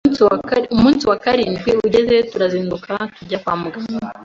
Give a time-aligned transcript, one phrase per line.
[0.75, 4.07] Umusi wa karindwi ugeze turazinduka tujya kwa muganga